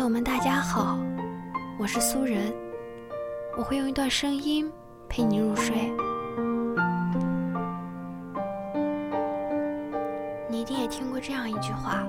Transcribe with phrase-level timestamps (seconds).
[0.00, 0.98] 朋友们，大家好，
[1.78, 2.50] 我是苏人，
[3.54, 4.72] 我会用一段声音
[5.10, 5.92] 陪你入睡。
[10.48, 12.02] 你一定也听过这样一句话：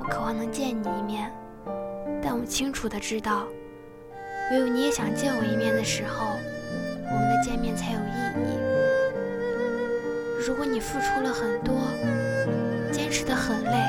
[0.00, 1.32] 我渴望能见你一面，
[2.22, 3.46] 但我清楚的知道，
[4.50, 6.26] 唯有你也想见我一面的时候，
[7.06, 8.02] 我们的见面才有意
[8.44, 8.58] 义。
[10.46, 11.74] 如果你付出了很多，
[12.92, 13.82] 坚持的很累，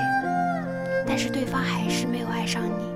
[1.15, 2.91] 但是对方还是没有爱上你，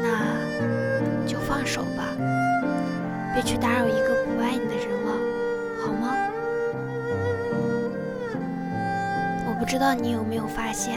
[0.00, 2.04] 那就放手吧，
[3.34, 5.12] 别去打扰一个不爱你的人了，
[5.84, 6.14] 好吗？
[9.48, 10.96] 我不知道你有没有发现，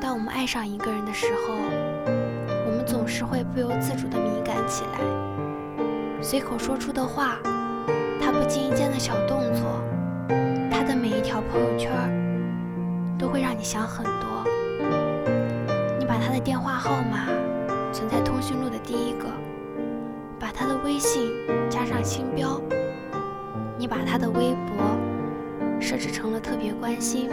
[0.00, 1.52] 当我们爱上一个人的时候，
[2.66, 7.36] 我们总是会不由自主的敏感起来，随口说出的话，
[8.18, 9.84] 他不经意间的小动作。
[10.70, 11.92] 他的每一条朋友圈
[13.18, 14.37] 都会让你想很多。
[16.18, 17.26] 把他的电话号码
[17.92, 19.28] 存在通讯录的第一个，
[20.36, 21.30] 把他的微信
[21.70, 22.60] 加上星标，
[23.78, 24.98] 你把他的微博
[25.80, 27.30] 设置成了特别关心，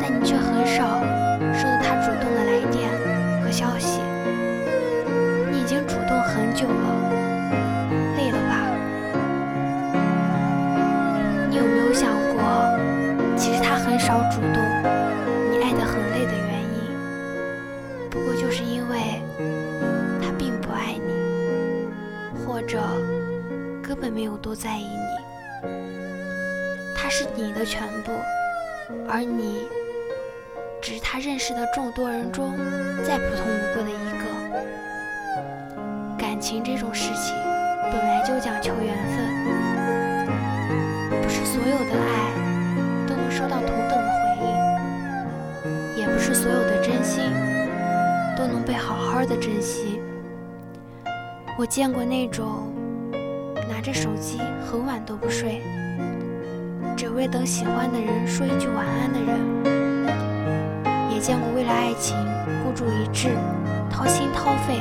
[0.00, 1.00] 但你却很少
[1.54, 2.90] 收到他主动的来电
[3.44, 4.00] 和消息。
[5.52, 7.05] 你已经主动很久了。
[24.16, 25.68] 没有多在意你。
[26.96, 28.12] 他是你的全部，
[29.06, 29.68] 而你
[30.80, 32.56] 只是他认识的众多人中
[33.04, 34.24] 再普通不过的一个。
[36.16, 37.36] 感情这种事情
[37.92, 39.16] 本来就讲求缘分，
[41.22, 42.32] 不是所有的爱
[43.06, 43.30] 都能。
[43.30, 47.22] 收到同等的回应，也不是所有的真心
[48.34, 50.00] 都能被好好的珍惜。
[51.58, 52.72] 我见过那种
[53.86, 55.62] 着手机很晚都不睡，
[56.96, 59.38] 只为等喜欢的人说一句晚安的人，
[61.08, 62.16] 也见过为了爱情
[62.64, 63.28] 孤注一掷、
[63.88, 64.80] 掏心掏肺，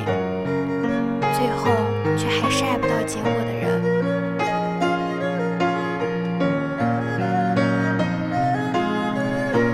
[1.37, 1.69] 最后
[2.17, 3.79] 却还是爱不到结果的人。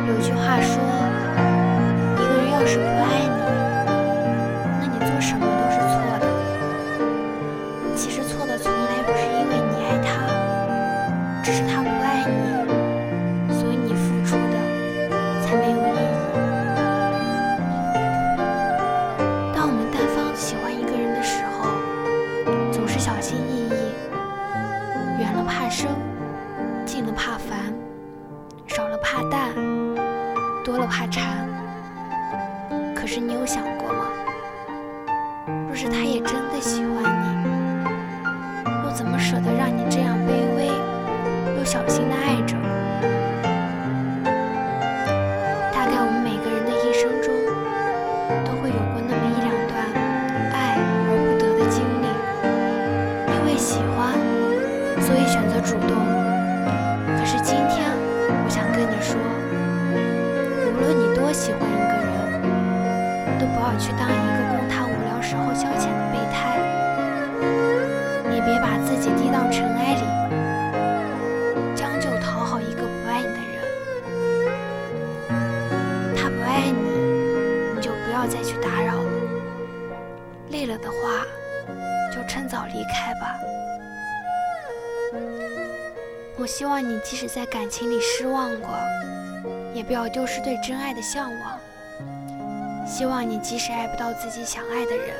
[0.09, 0.83] 有句话说，
[2.17, 3.39] 一个人要是不爱你，
[4.81, 5.79] 那你做什么都是
[25.71, 25.87] 生
[26.85, 27.73] 近了怕烦
[28.67, 29.55] 少了怕淡
[30.65, 31.47] 多了怕馋。
[32.93, 34.05] 可是你有想过吗？
[35.67, 36.80] 若是他也真的喜
[80.61, 81.25] 累了的话，
[82.13, 83.35] 就趁早离开吧。
[86.37, 88.69] 我希望你即使在感情里失望过。
[89.73, 91.59] 也不要丢失对真爱的向往。
[92.85, 95.15] 希望你即使爱不到自己想爱的人，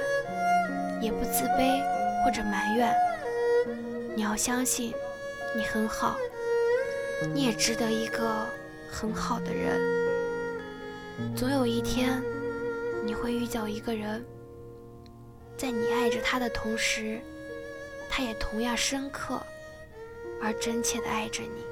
[1.02, 1.82] 也不自卑
[2.24, 2.94] 或者埋怨。
[4.14, 4.94] 你要相信，
[5.56, 6.18] 你很好，
[7.34, 8.46] 你也值得一个
[8.92, 9.80] 很好的人。
[11.36, 12.22] 总有一天，
[13.06, 14.24] 你会遇到一个人，
[15.62, 17.22] 在你爱着他的同时，
[18.10, 19.40] 他也同样深刻
[20.42, 21.64] 而真切的爱着你。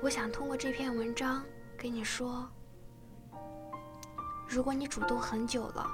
[0.00, 1.44] 我想通过这篇文章
[1.78, 2.44] 跟你说，
[4.48, 5.86] 如果你主动很久了，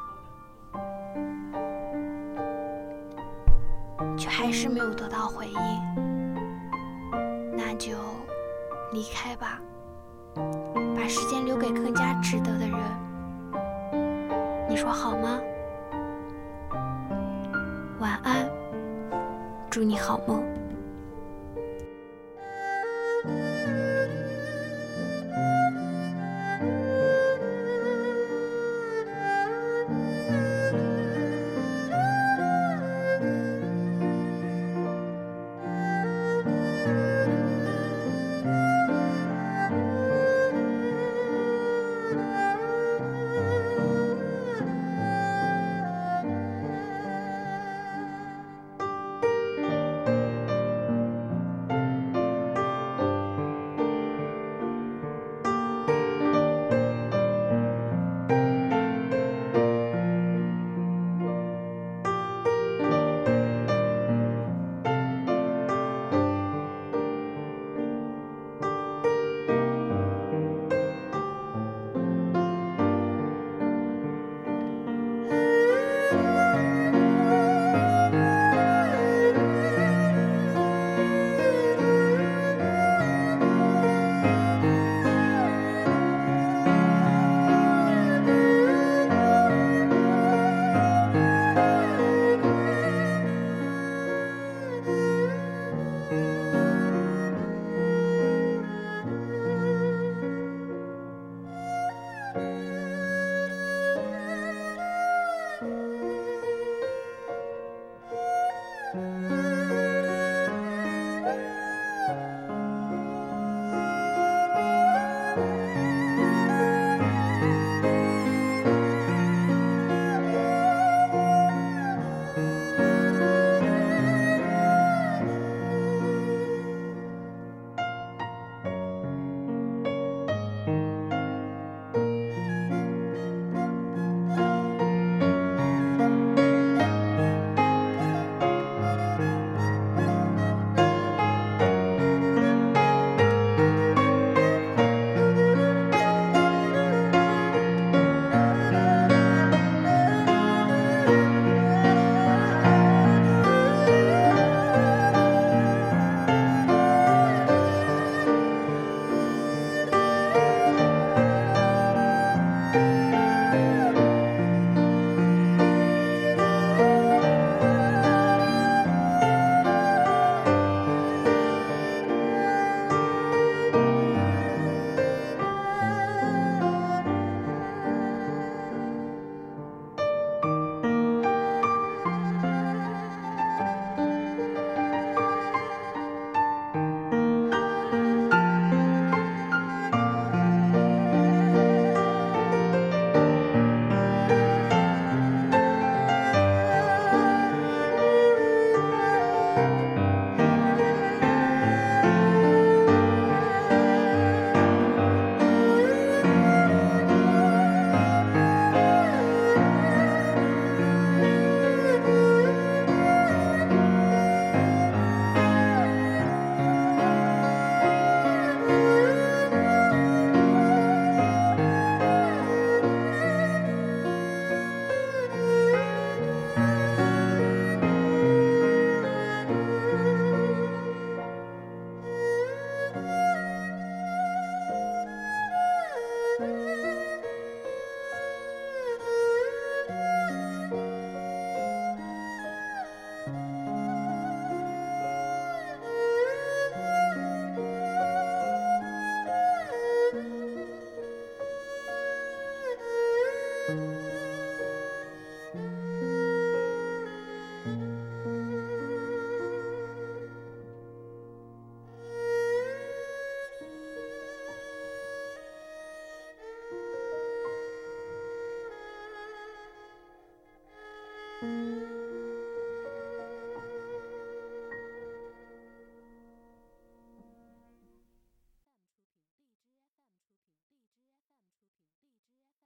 [4.17, 5.61] 却还是没有得到回应，
[7.55, 7.99] 那就
[8.93, 9.61] 离开吧，
[11.09, 12.79] 时间留给更加值得的人。
[14.69, 15.41] 你说好吗？
[17.99, 18.47] 晚安，
[19.71, 20.45] 祝你好梦。